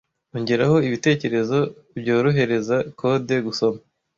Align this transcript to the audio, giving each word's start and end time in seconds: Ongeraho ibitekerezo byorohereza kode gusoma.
Ongeraho 0.35 0.75
ibitekerezo 0.87 1.57
byorohereza 1.99 2.75
kode 2.99 3.35
gusoma. 3.45 3.79